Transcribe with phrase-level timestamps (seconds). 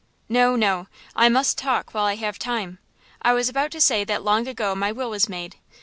[0.29, 2.79] "No, no; I must talk while I have time.
[3.21, 5.57] I was about to say that long ago my will was made.